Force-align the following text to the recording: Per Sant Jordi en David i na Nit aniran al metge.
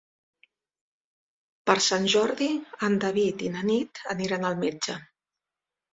Per 1.69 1.75
Sant 1.87 2.09
Jordi 2.15 2.47
en 2.89 2.97
David 3.07 3.47
i 3.49 3.53
na 3.57 3.63
Nit 3.71 4.03
aniran 4.15 4.49
al 4.51 4.59
metge. 4.65 5.01